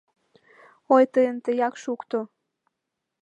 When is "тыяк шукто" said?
1.45-2.19